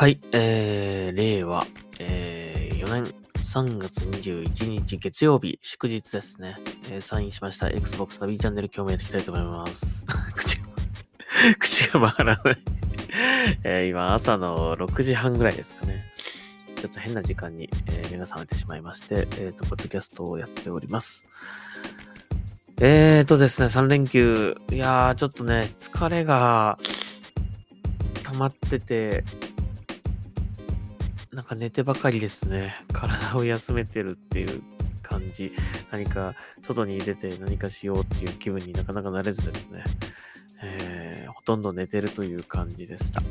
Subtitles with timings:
[0.00, 1.66] はい、えー、令和、
[1.98, 6.56] えー、4年3月21日月曜日、祝日ですね。
[6.88, 10.06] えー、サインしました Xbox ナビチャンネル今日もやっていきたいと思います。
[10.36, 10.68] 口が、
[11.58, 12.58] 口が回らない。
[13.64, 16.04] えー、今朝の6時半ぐらいですかね。
[16.76, 21.26] ちょっと変な時間に、えー目が覚めてしまいまして、えっ、と、ポッドキャストをやっております。
[22.80, 24.54] えーとですね、3連休。
[24.70, 26.78] いやー、ちょっとね、疲れが
[28.22, 29.24] 溜まってて、
[31.38, 32.74] なんか寝てばかりですね。
[32.92, 34.60] 体を休めてるっていう
[35.02, 35.52] 感じ。
[35.92, 39.84] 何か外に出て何かしようっていう気分になかなかなれずですね。
[40.64, 43.22] えーほとんど寝てるという感じでした。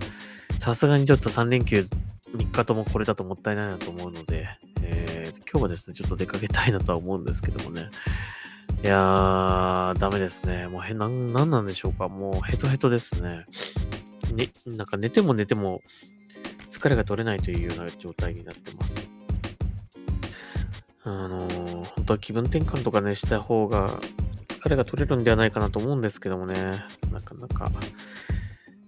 [0.58, 1.86] さすがにちょっと3連休
[2.34, 4.48] 3日ともこれだともったいないなと思うので、
[4.84, 7.89] えー今日はですね、ちょっと出かけたいなとは思うんですけどもね。
[8.84, 10.67] いやー、ダメですね。
[10.67, 12.08] もうへ、なん、なんなんでしょうか。
[12.08, 13.45] もうヘトヘトですね。
[14.34, 15.82] ね、なんか寝ても寝ても
[16.78, 19.09] 疲れが取れないというような状態になってます。
[21.03, 24.00] あの本当は気分転換とかね、した方が
[24.47, 26.53] 疲れが取れるんではないかなと思うんですけどもね、
[27.11, 27.72] なかなか、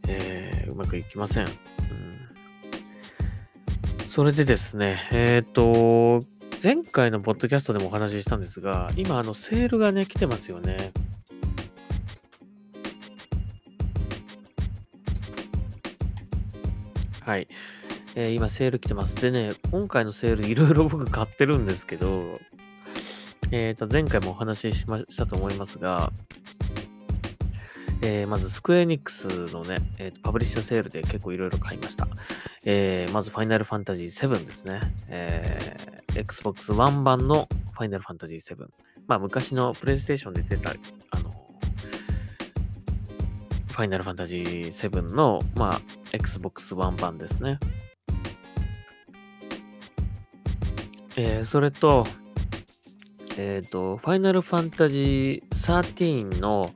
[0.08, 1.46] えーうまくいきません。
[1.46, 1.52] うん、
[4.08, 6.22] それでですね、えっ、と、
[6.64, 10.92] 前回のポッドキャストでもお話ししたんですが、今、あの、セールがね、来てますよね。
[17.22, 17.48] はい。
[18.16, 19.16] えー今、セール来てます。
[19.16, 22.40] でね、今回のセール、いろいろ僕買ってるんですけど、
[23.52, 26.12] えっ、と、前回もお話ししましたと思いますが、
[28.02, 32.08] えーまず、スクエニックスのね、えーとパブリッシュセールで結構いろいろ買いました。
[32.66, 34.82] えーまず、ファイナルファンタジー7ですね。
[35.10, 38.68] えー Xbox One 版のファイナルファンタジー7。
[39.08, 40.72] まあ、昔のプレイステーションで出た、
[41.12, 41.30] あの、
[43.68, 47.60] ファイナルファンタジー7の、まあ、Xbox One 版ですね。
[51.22, 52.06] えーそれと、
[53.38, 56.72] えっ、と、ファイナルファンタジー13の、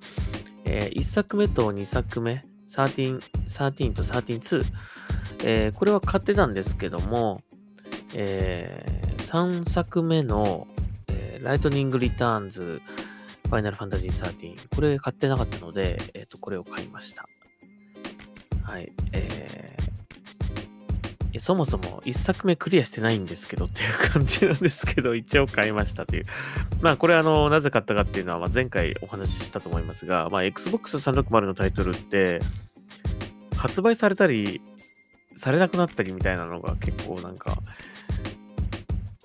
[0.65, 4.65] え1作目と2作目、13、13と132、
[5.45, 7.39] えーこれは買ってたんですけども、
[8.15, 8.85] え
[9.19, 10.67] 3作目の、
[11.07, 12.81] えーライトニングリターンズ、
[13.45, 17.25] ファイナルファンタジー13、これ買ってなかったので、えっ、と、これを買いました。
[18.65, 18.91] はい。
[19.13, 19.82] えー
[21.33, 26.23] いやそもそも1作目クリアしてないんですけどっていう感じなんですけど、 一応買いましたという。
[26.81, 32.39] まあこれあの、なぜ買ったかっていうのは、ま、前回お話ししたと思いますが、まあ Xbox 360のタイトルって、
[33.57, 34.61] 発売されたり、
[35.35, 37.57] されなくなったりみたいなのが結構なんか、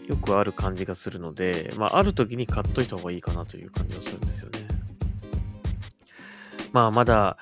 [0.06, 4.66] よくある感じがするので、まあある時に買っといた方がいいかなという感じがするんですよね。
[6.72, 7.36] まあまだ、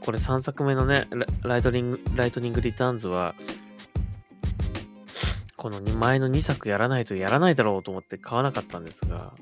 [0.00, 1.08] これ3作目のね、
[1.42, 3.34] ライトニング、ライトニングリターンズは、
[5.62, 9.32] この2前の2作やらないとやらないだろうと思って買わなかったんですが、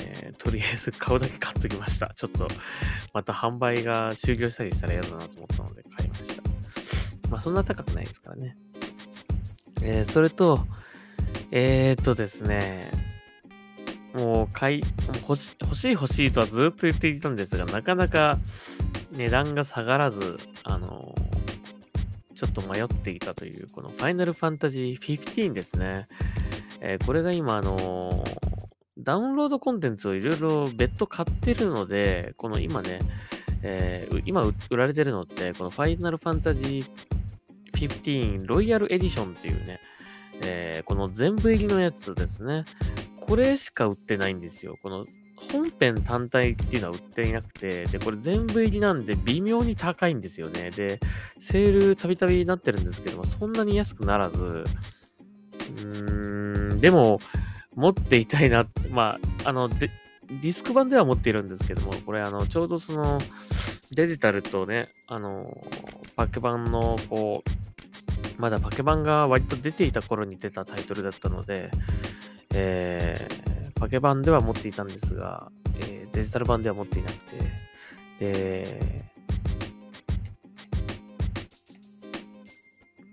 [0.00, 2.12] えーとりあえず 買うだけ買っときました。
[2.16, 2.48] ちょっと、
[3.14, 6.42] また販売が終了したりしたら嫌だなと思ったので買いました。
[7.30, 8.56] まあそんな高くないですからね。
[9.82, 10.66] えーそれと、
[11.52, 12.90] えー、っとですね、
[14.14, 14.82] もう買い、
[15.20, 18.36] 欲し欲しい欲しいとはずっと言っていたんですが、なかなか
[19.12, 21.14] 値段が下がらず、あの
[22.38, 26.06] ちょっと迷っていたという、このファイナルファンタジー15ですね。
[26.80, 28.24] えーこれが今、あの
[28.96, 33.00] ダウンロードコンテンツをいろいろ別途買ってるので、この今ね、
[33.64, 39.80] えー今売られてるのって、このファイナルファンタジー15ロイヤルエディションっていうね、
[40.40, 42.64] えーこの全部入りのやつですね。
[43.18, 44.76] これしか売ってないんですよ。
[44.80, 45.06] この
[45.52, 50.70] 本編単体っていうのは売っていなくて、で、これ全部入りなんで微妙に高いんですよね。
[50.70, 51.00] で、
[51.40, 57.20] セールたびたびなってるんですけども、そんなに安くならず、うーん、でも、
[57.74, 63.18] 持っていたいな、まあ、あの、ディスク版では持っているんですけども、これ、あの、ちょうどその、
[63.92, 65.56] デジタルとね、あの、
[66.16, 71.70] パケ版の、こう、まだパケ版が割と出ていた頃に出たタイトルだったので、
[72.52, 77.36] えー、パケ版では持っていたんですが、えーデジタル版では持っていなくて、
[78.18, 79.04] で、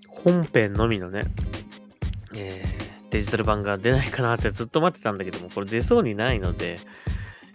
[0.07, 1.21] 本編のみのね、
[2.35, 6.79] えーデジタル版が出ないかなってずっと待ってたんだけども、これ出そうにないので、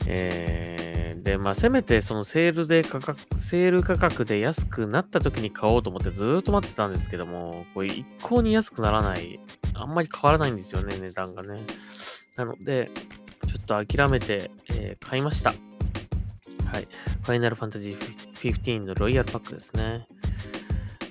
[0.06, 0.80] えー
[1.22, 9.38] で、まあ、せめてそのセールで価格、セール価格で安くなった時に買おうと思ってずっと待ってたんですけども、これ一向に安くならない、
[9.74, 11.60] あんまり変わらないんですよね、値段がね。
[12.40, 12.90] なので、
[13.46, 15.50] ちょっと諦めて、えー買いました。
[15.50, 16.88] はい。
[17.22, 17.98] ファイナルファンタジー
[18.54, 20.06] 15のロイヤルパックですね。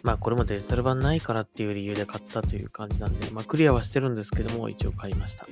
[0.01, 5.45] まあこれもデジタル版ないからっていう理由で買ったという感じなんで、まあクリアはしてるんですけども、一応買いました。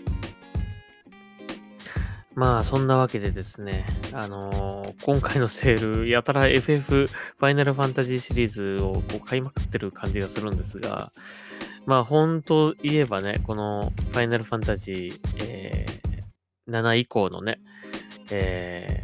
[2.34, 11.12] まあそんなわけでですね、あのー、今回のセール、やたら FF ファイナルファンタジーシリーズをこう買いまくってる感じがするんですが、
[11.88, 15.86] まあ本当言えばね、このファイナルファンタジー、え、
[16.68, 17.62] 7以降のね、
[18.30, 19.02] え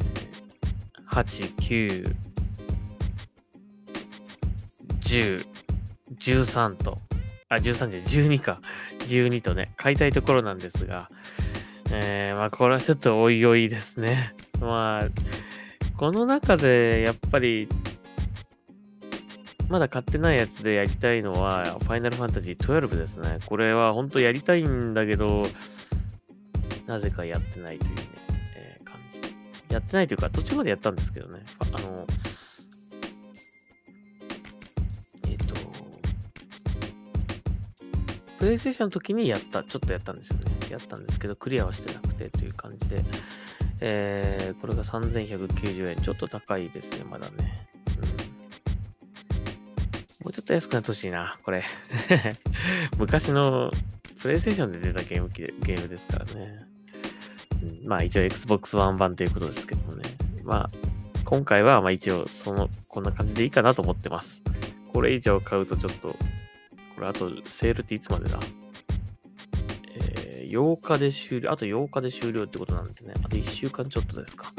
[1.08, 2.16] ー、8、9、
[5.00, 5.46] 10、
[6.20, 6.98] 13と、
[7.48, 8.60] あ、13じゃ12か。
[9.08, 11.10] 12とね、買いたいところなんですが、
[11.94, 14.34] えー、まあ、これはちょっとおいおいですね。
[14.60, 15.08] まあ、
[15.96, 17.70] この中でやっぱり、
[19.70, 23.40] まだ買ってないやつでやりたいのは、ファイナルファンタジー12ですね。
[23.46, 25.44] これは本当やりたいんだけど、
[26.86, 28.02] なぜかやってないというね、
[28.56, 29.74] えー、感じ。
[29.74, 31.44] やってないというか、途中までやったんですけどね。
[31.60, 32.06] あの、
[35.30, 35.56] えっと
[38.40, 40.46] プレイステーションの時にやった、ちょっとやったんですよね。
[40.70, 43.02] やったんですけど、クリアはしてなくてという感じで、
[43.80, 46.02] えー、これが3190円。
[46.02, 47.73] ちょっと高いですね、まだね。
[50.24, 51.64] もうちょっと安くなってほしいな、これ。
[52.98, 53.72] 昔の
[54.22, 56.66] プレイステーションで出たゲームゲームですからね。
[57.82, 60.04] うん、まあ一応 Xbox One 版ということですけどもね。
[60.44, 60.70] まあ、
[61.26, 64.42] 今回はまあ一応その、こんな感じでいいかなと思ってます。
[64.92, 66.16] これ以上買うとちょっと
[66.96, 68.40] これあと、セールっていつまでだ？
[69.96, 74.52] えー、8日で終了、あと8日で終了ってことなんでね、あと1週間ちょっとですか。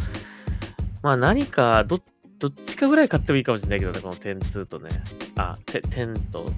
[1.02, 2.00] まあ何か、ど、
[2.38, 4.90] どっちかぐらい買ってもいいかもしれないけどね、この10-2とね。
[5.36, 6.50] あ、10と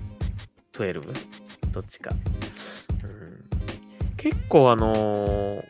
[0.72, 1.02] 12?
[1.72, 2.10] どっちか。
[3.02, 5.64] うん、結構あのー、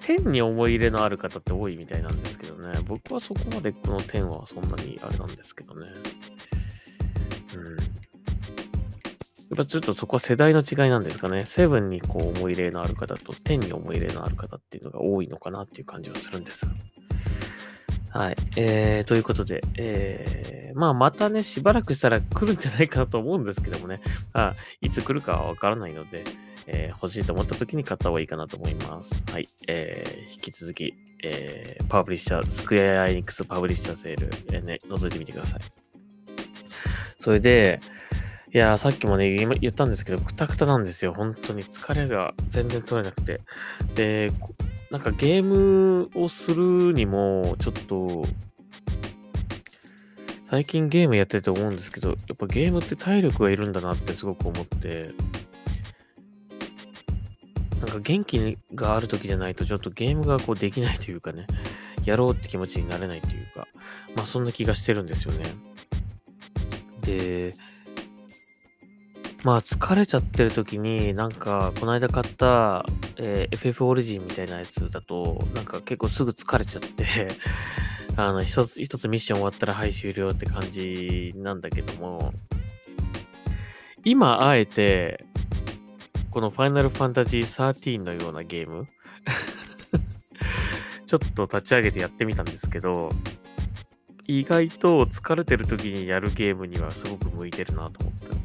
[0.00, 2.78] 10に思い入れのある方って多いみたいなんですけどね。
[2.86, 5.86] 僕はそこまでこの10はそんなにあれなんですけどね。
[7.56, 7.76] うん。
[7.76, 7.82] や
[9.54, 11.44] っぱちょっとそこは世代の違いなんですかね。
[11.44, 16.72] セブンにこう思い入れのある方と10に思い入れのある方っていうのが多いのかなっていう感じはするんですが。
[18.16, 18.36] はい。
[18.56, 24.00] えー、ということで、えー、まあまたね、しばらくしたら来るんじゃないかなと思うんですけどもね。
[24.32, 26.24] あいつ来るかはわからないので、
[26.66, 29.22] えー、欲しいと思った時に買った方がいいかなと思います。
[29.30, 29.46] はい。
[29.68, 35.60] えー、引き続き、えー、パブリッシャー、スクエアエニックスパブリッシャーセール、えー、ね、覗いてみてください。
[37.20, 37.80] それで、
[38.54, 41.12] いやさっきもね、言ったんですけど、くたくたなんですよ。
[41.12, 43.42] 本当に疲れが全然取れなくて。
[43.94, 44.30] で、
[44.90, 48.24] なんかゲームをするにも、ちょっと、
[50.48, 55.10] 最近ゲームやってて思うんですけど、やっぱゲームって体力がいるんだなってすごく思って、
[57.80, 61.46] なんか元気がある時じゃないとちょっとゲームがこうできないというかね、
[62.04, 63.66] やろうって気持ちになれないというか、
[64.14, 65.44] まあそんな気がしてるんですよね。
[67.00, 67.52] で、
[69.46, 72.84] まあ疲れちゃってる時に、なんか、この間買った、
[73.16, 77.28] えー、FF オリジンみたいなやつだと、なんか結構すぐ疲れちゃって
[78.18, 82.34] あの、一つ、一つミッション終わったらはい終了って感じなんだけども、
[84.04, 85.24] 今あえて、
[86.32, 88.88] このファイナルファンタジー13のようなゲーム
[91.06, 93.12] ちょっと立ち上げてやってみたんですけど、
[94.26, 98.35] 意外と疲れてる時にやるゲームにはすごく向いてるなと思った。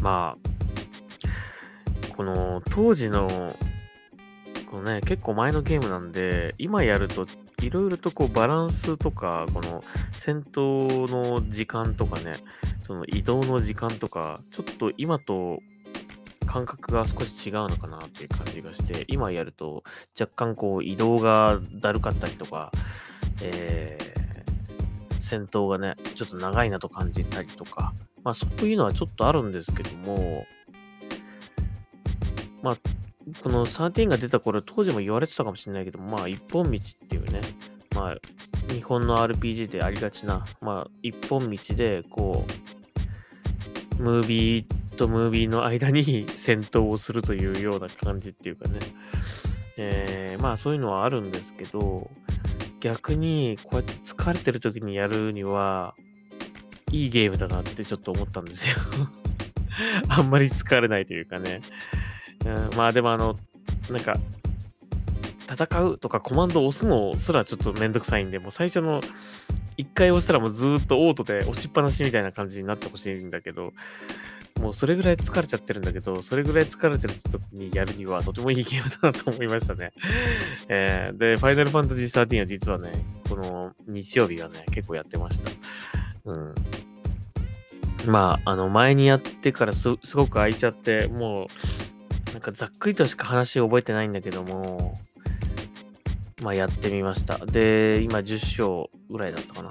[0.00, 3.54] まあ、この当時の、
[4.70, 7.26] このね、結構前のゲームなんで、今やると
[7.62, 12.34] いろいろとこうバランスとか、この戦闘の時間とかね、
[12.86, 15.60] その移動の時間とか、ちょっと今と
[16.46, 19.82] 感覚が少し違うのかなっていう感じがして、今やると
[20.18, 22.70] 若干こう移動がだるかったりとか、
[23.42, 24.07] え、
[25.28, 27.92] 戦闘がね、ちょっと長いなと感じたりとか、
[28.24, 30.46] まあそういうのはちょっとあるんですけども、
[32.62, 32.76] まあ、
[33.42, 37.40] この13が出た頃、当時も言われてたかもしれないけど、まあ一本道っていうね、
[37.94, 38.16] まあ
[38.72, 42.44] 日本の RPG でありがちな、まあ一本道で、こ
[43.98, 48.78] う、ムービーとムービーの間に 戦闘をするというような感じっていうかね、
[49.76, 52.10] えー、まあそういうのはあるんですけど、
[52.80, 55.94] 逆にこうやって疲れてる時にやるには、
[56.90, 58.76] いいゲームだなってちょっと思ったんですよ
[60.08, 61.60] あんまり疲れないというかね。
[62.46, 63.36] うん、まあでもあの、
[63.90, 64.16] なんか、
[65.50, 69.00] 戦うとかコマンドを押すのすらちょっとめんどくさいんで、もう最初の
[69.78, 73.72] 1回押したらもうずっとオートで押しっぱなしみたいな感じになってほしいんだけど、
[74.58, 79.92] もうそれぐらい疲れちゃってるんだけど、それぐらい疲れてる時にやるにはとてもいいゲームだなと思いましたね。
[80.68, 82.92] えー、で、ファイナルファンタジー13は実はね、
[83.28, 85.50] この日曜日はね、結構やってました。
[86.24, 86.54] うん。
[88.06, 94.94] まあ、あの、前にやってからすごく空いちゃって、もう、なんかざっくりとしか話覚えてないんだけども、
[96.42, 97.38] まあやってみました。
[97.46, 99.70] で、今10勝ぐらいだったかな。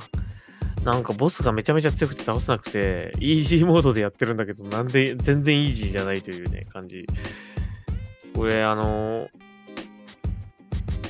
[0.87, 7.05] なんかボスがめちゃめちゃ強くて倒せなくて、イージーモードでやってるんだけど、なんで全然イージーじゃないというね、感じ。
[8.33, 9.27] これ、あの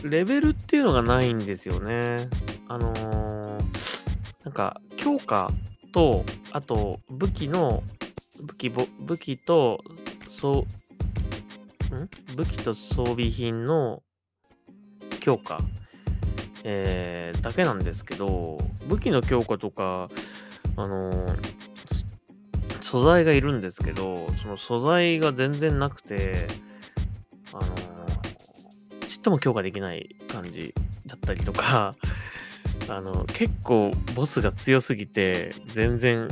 [0.03, 2.27] レベルっていうのがないんですよね。
[2.67, 3.63] あのー、
[4.45, 5.51] なんか、強化
[5.93, 7.83] と、あと、武器の、
[8.47, 9.83] 武器、武器と、
[10.27, 10.65] そ
[11.91, 12.09] う、ん？
[12.35, 14.01] 武器と装備品の
[15.19, 15.59] 強化、
[16.69, 18.57] えー、だけなんですけど、
[18.89, 20.09] 武器の強化とか、
[20.75, 21.37] あのー、
[22.81, 26.45] 素材がいるんですけど、その素材が全然なくて、
[27.53, 30.73] あのー、ちっとも強化できない感じ
[31.05, 31.95] だったりとか、
[32.89, 36.27] あの、結構ボスが強すぎて、全然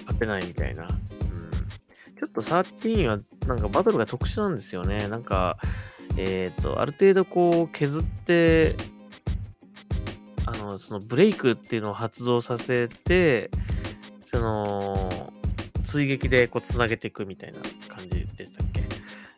[0.00, 0.82] 勝てないみたいな。
[0.82, 0.88] うん。
[0.90, 5.06] ちょっと13はなんかバトルが特殊なんですよね。
[5.06, 5.58] なんか、
[6.16, 8.76] えっ、ー、と、ある程度こう削って、
[10.46, 13.50] あの、そのブレイクっていうのを発動させて、
[14.24, 15.32] その、
[15.86, 18.82] 追撃でこう繋げていくみたいな感じでしたっけ？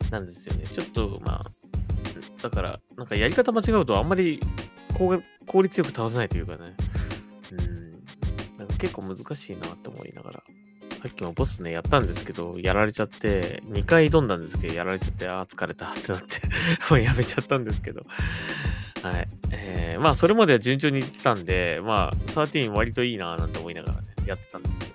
[0.09, 0.65] なんですよね。
[0.65, 1.43] ちょっと、まあ、
[2.41, 4.39] だから、なんかやり方間違うとあんまり
[4.97, 5.21] 効
[5.61, 6.75] 率よく倒せないというかね。
[7.51, 8.57] うん。
[8.57, 10.43] なんか結構難しいなって思いながら。
[11.07, 16.41] さっきもボスね、やったんですけど、やられちゃって、2回挑んだんですけど、やられちゃって、ああ、疲れたってなって
[16.91, 18.05] もうやめちゃったんですけど。
[19.01, 19.27] はい。
[19.51, 24.91] えー、まあ、それまでは順調にいってたんで、まあ、13割といいななんて思いながらね、やってたんですけど。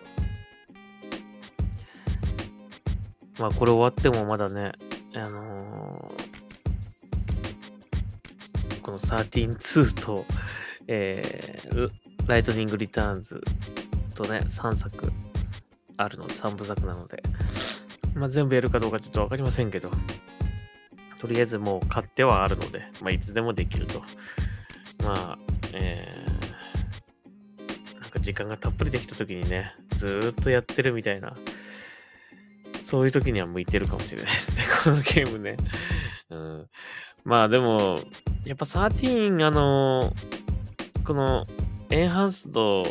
[3.40, 4.72] まあ、これ終わってもまだね、
[5.14, 10.26] あのー、この13-2と、
[10.88, 11.90] えー、
[12.26, 13.42] ライトニングリターンズ
[14.14, 15.10] とね、3作
[15.96, 17.22] あるの、3部作なので、
[18.14, 19.90] まあ、全部やるかどうかちょっとわかりませんけど、
[21.18, 24.02] とりあえずもう買ってはあるので、まあ、いつでもできると。
[25.04, 25.38] まあ、
[25.72, 31.36] えー、なんか時間がたっぷりできた時にね、ずっとやってるみたいな、
[32.84, 35.56] そういう時には向いてるかもしれないですね、 このゲームね。
[36.30, 36.66] うん、
[37.24, 38.00] まあでも、
[38.44, 40.12] やっぱ13、あの、
[41.04, 41.46] この
[41.90, 42.84] エンハンスド、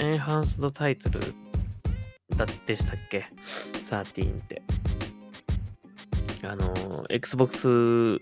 [0.00, 1.20] エンハンスドタイトル
[2.36, 3.26] だでしたっけ
[3.72, 4.62] ?13 って。
[6.42, 8.18] あの、Xbox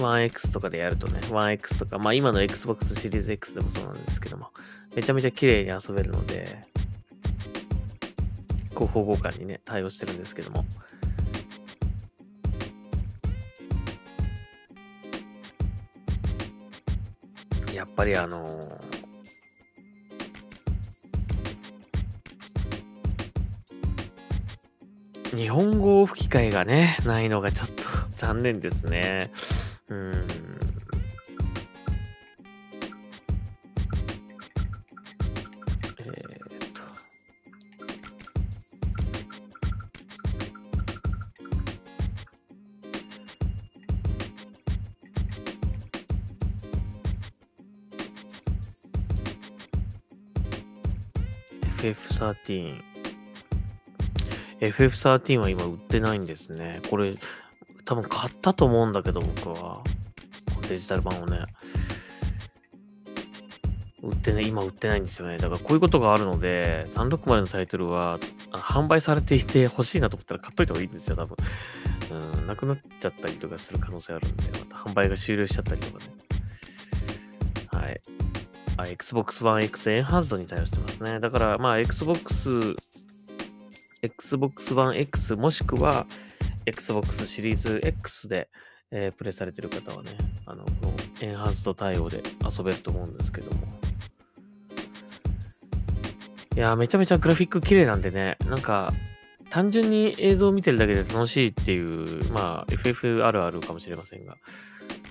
[0.00, 4.48] One X とかでやるとね、One X とか、まあ今の Xbox シリーズ X でもそうなんですけども、
[4.96, 6.64] めちゃめちゃ綺麗に遊べるので、
[8.70, 10.64] 広報互換にね、対応してるんですけども。
[17.74, 18.91] やっぱりあのー
[25.34, 27.82] 日本語吹き替えがね、ないのがちょっと
[28.14, 29.30] 残念ですね。
[29.88, 30.26] うん。
[35.98, 36.14] え、っ
[36.74, 36.82] と。
[51.78, 52.91] FF13
[54.62, 56.80] FF13 は今売ってないんですね。
[56.88, 57.14] これ、
[57.84, 59.82] 多分買ったと思うんだけど、僕は。
[60.68, 61.40] デジタル版をね。
[64.02, 65.36] 売ってね、今売ってないんですよね。
[65.36, 68.18] だからこういうことがあるので、360のタイトルは
[68.52, 71.36] 販売されていて欲しいなと思ったら買っといた方がいいんですよ、多分。
[72.10, 76.12] うん、なくなっちゃったりとかする可能性あるんで、また販売が終了しちゃったりとかね。
[77.72, 78.00] はい。
[78.76, 81.20] あ、Xbox One X エンハーズドに対応してますね。
[81.20, 82.74] だから、まあ、Xbox
[84.02, 86.06] Xbox One X もしくは
[86.66, 88.48] Xbox シリーズ X で、
[88.90, 90.10] えー、プレイされてる方はね、
[90.46, 93.62] あの、このエンハンスト対応で遊べると思うんですけども。
[96.54, 98.92] いやめちゃめちゃグラフィック綺麗なんでね、なんか、
[99.48, 104.36] 単純に映像を見てるだけで楽しいっていう、まあ、FF あるあるかもしれませんが、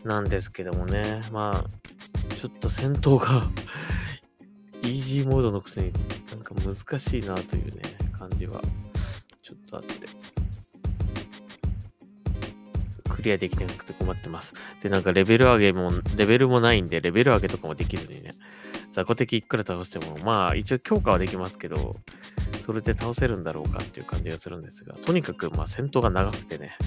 [0.03, 3.43] なんですけどもね、まあ、ちょっと戦闘が
[4.83, 5.93] イージーモードのくせに
[6.31, 7.81] なんか難しいなというね、
[8.21, 8.61] 感じは
[9.41, 9.95] ちょっとあって、
[13.09, 14.53] クリアできてなくて困ってます。
[14.83, 18.33] で、なんかレベル上げも、レベルもないんで、レベル上げとかもできずにね、
[18.91, 21.95] 雑魚敵いくら倒しても、まあ一応強化はできますけど、
[22.63, 26.77] それで倒せるんだろうかっていう感じがするんですが、とにかくまあ戦闘が長くてね。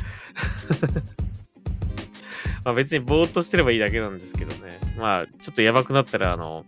[2.64, 4.78] まあ別にぼーっとしてればいいだけなんですけどね。
[4.96, 6.64] まあちょっとやばくなったら、あの、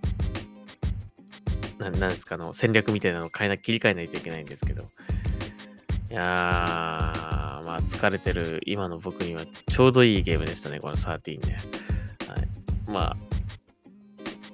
[1.91, 4.85] ななんですか、の、戦略みたいなのを変えな、切り替えないといけないんですけど。
[6.11, 11.57] いやー、まあ、疲れてる今の僕にはちょうどいいゲームでしたね、この13ね。
[12.29, 12.91] はい。
[12.91, 13.17] まあ、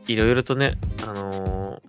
[0.09, 1.83] いろいろとね、あの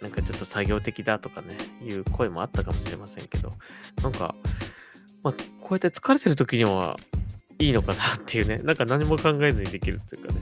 [0.00, 3.52] ー、なんかちょっと作業的だとかね、いう声もあったかもしれませんけど、
[4.02, 4.34] なんか、
[5.22, 6.96] まあ、こうやって疲れてる時には
[7.58, 10.33] いいのかなっていうね、なんか何も考えずにできるっていうか。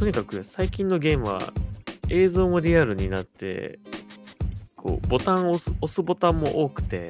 [0.00, 1.52] とにかく最近のゲームは
[2.08, 3.78] 映像もリアルになって、
[4.74, 7.08] こう、ボタンを押す、押すボタンも多くて、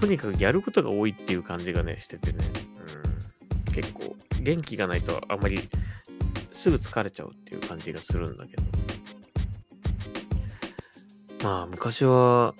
[0.00, 2.38] とにかくやることが多いっていう感じがね、しててね。
[3.66, 5.58] うん、結構、元気がないとあんまり
[6.52, 8.62] すぐ疲れちゃうっていう感じがするんだけど。
[11.42, 12.54] まあ、昔は、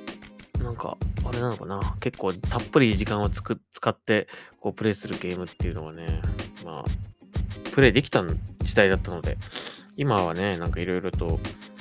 [0.60, 1.94] なんか、あれなのかな。
[2.00, 4.26] 結構たっぷり時間をつく使って、
[4.58, 6.20] こう、プレイするゲームっていうのがね、
[6.64, 8.36] まあ、プレイできたん
[8.70, 9.36] 時代だったので、
[9.96, 11.40] 今はね、なんかいろいろと、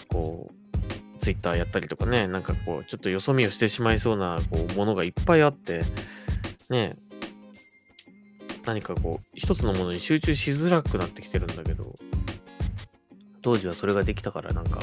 [0.09, 5.83] こう、ツイッターやったりとかね、なんかこう、ちょっとよそ見をしてしまいそうな、こう、ものがいっぱいあって、
[6.69, 6.97] ね、
[8.65, 11.93] 何かこう、一つのものに集中しづらくなってきてるんだけど、
[13.41, 14.79] 当時はそれができたからなんか、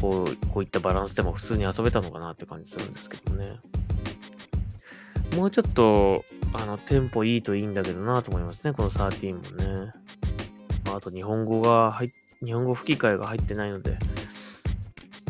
[0.00, 3.56] こう、こういったバランスでも普通に遊べたのかなって感じするんですけどね。
[5.36, 9.40] もうちょっと、あの、テンポいいといいんだけどなと思いますね、この13も
[9.86, 9.92] ね。
[10.98, 12.10] あと日本語が入
[12.44, 13.96] 日本語吹き替えが入ってないので、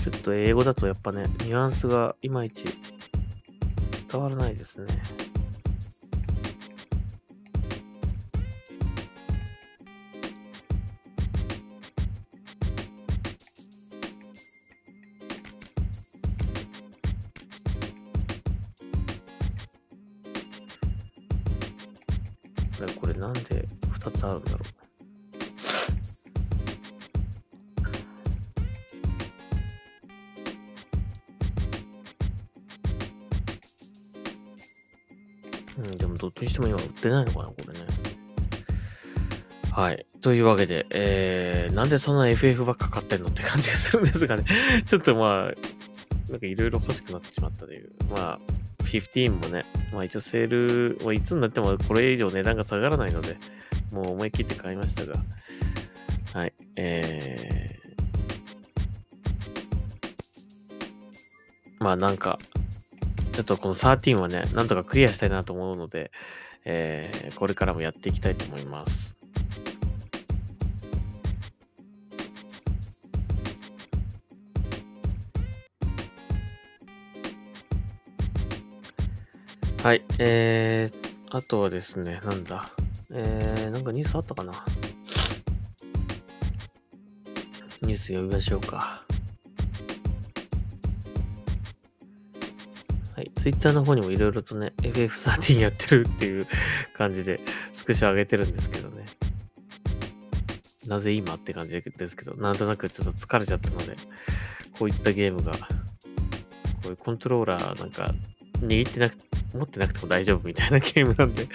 [0.02, 2.64] ちょっと英語だとやっぱね、ニュアンスがいまいち
[4.10, 4.86] 伝わらないですね。
[22.98, 24.87] これなんで2つあるんだろう。
[36.38, 37.86] っちにしても今売ってないのかな、これね。
[39.72, 40.06] はい。
[40.20, 44.44] というわけで、えー、なんでそんな FF ばっか買ってんのって感じがするんですがね。
[44.86, 47.90] ちょっとまあ、なんかいろいろ欲しくなってしまったという。
[48.10, 48.40] まあ、
[48.84, 53.36] 15もね、まあ一応セール、まあ、いつになってもこれ以上値段が下がらないので、
[53.92, 55.14] もう思い切って買いましたが、
[56.34, 62.38] はい、えー、まあなんか、
[63.38, 66.10] ちょっとこの13はね、なんとかクリアしたいなと思うので、
[66.64, 69.16] えー、これからもやっていきたいと思います。
[79.84, 80.02] はい。
[80.18, 82.68] えー、あとはですね、なんだ？
[83.12, 84.52] えー、なんかニュースあったかな？
[87.82, 89.04] ニュース読みましょうか。
[93.38, 93.42] はい。
[93.42, 96.46] ツイッターの方にもいろいろとね、FF13 やってるっていう
[96.94, 97.40] 感じで、
[97.72, 99.04] スクショ上げてるんですけどね。
[100.88, 103.96] なぜ今って感じですけど、なんとなくちょっと疲れちゃったので、
[104.78, 105.58] こういったゲームが、こ
[106.86, 108.12] ういうコントローラーなんか
[108.60, 109.18] 握ってなく
[109.52, 111.50] 持ってなくても大丈夫みたいなゲームなんで ね、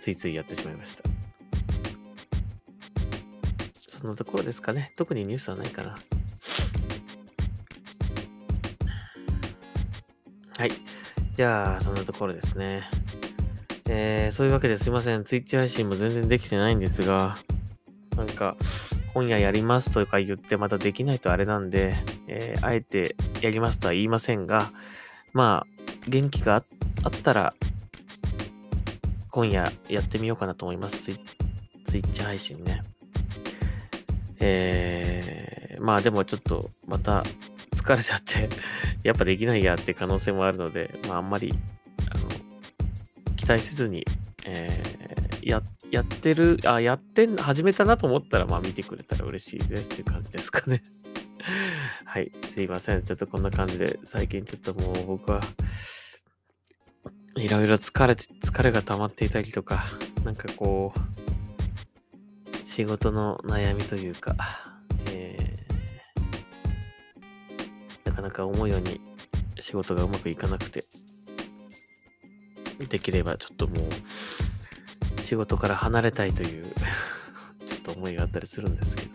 [0.00, 1.02] ついついやってしまいました。
[3.74, 4.92] そのところですかね。
[4.96, 5.96] 特にニュースはないかな。
[10.60, 10.72] はい。
[11.36, 12.82] じゃあ、そんなところですね。
[13.88, 15.24] えー、そういうわけですいません。
[15.24, 17.38] ツイッチ配信も全然できてないんですが、
[18.14, 18.58] なんか、
[19.14, 21.94] 今夜やりますとか言ってまたできないとあれなんで、
[22.26, 24.70] えー、あえてやりますとは言いませんが、
[25.32, 25.66] まあ、
[26.10, 26.56] 元気が
[27.04, 27.54] あったら、
[29.30, 30.98] 今夜やってみようかなと思います。
[30.98, 31.14] ツイ
[31.86, 32.82] ツイッチ配信ね。
[34.40, 37.24] えー、まあでもちょっとまた
[37.80, 38.48] 疲れちゃって
[39.02, 41.52] やっぱできないやって可能性もあるので、まああんまり、
[42.10, 42.28] あの、
[43.36, 44.06] 期待せずに、
[44.44, 50.82] えー、や、やってる、あ、やってん、始めたなと思ったら、まあ見てくれたら嬉しいですっていう感じですかね
[52.04, 53.02] はい、すいません。
[53.02, 55.40] ちょっとこんな感じで、最近ちょっともう僕は、
[57.36, 59.86] いろいろ疲れて、疲れが溜まっていたりとか、
[60.24, 64.69] なんかこう、仕事の悩みというか、
[68.20, 69.00] かなか思うように
[69.58, 70.84] 仕事がうまくいかなくて、
[72.88, 73.76] できればちょっとも
[75.18, 76.72] う、仕事から離れたいという
[77.66, 79.10] ちょっと思いがあったりするんですけど、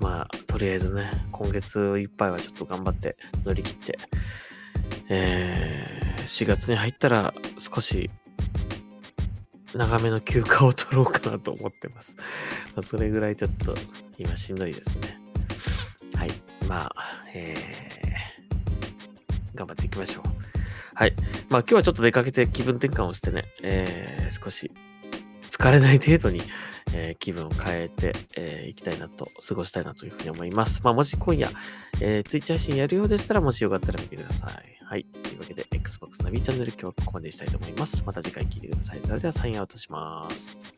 [0.00, 3.98] まあ、とりあえずね、今月いっぱいはちょっと頑張って乗り切って、
[5.08, 8.10] えー、4月に入ったら少し
[9.74, 12.16] 長めの休暇を取ろうかなと思ってます。
[12.82, 13.74] それぐらいちょっと
[14.18, 15.21] 今しんどいですね。
[16.72, 20.22] まあ、えー、頑張っていきましょう。
[20.94, 21.12] はい。
[21.50, 24.70] まあ今日はちょっと出かけて気分転換をしてね、えー、少し
[25.50, 26.40] 疲れない程度に、
[26.94, 30.80] えー、気分を変えて、えー、きたいなと、過ごしたいなというふうに思います。
[30.82, 31.50] まあもし今夜、
[32.00, 34.52] えー、ツイッチ配信やるようでしたら、もしよかったら見てください。
[34.82, 35.04] はい。
[35.04, 38.02] というわけで、Xbox ナビチャンネル今日はここまでしたいと思います。
[38.06, 39.00] また次回聞いてください。
[39.04, 40.71] それではサインアウトします。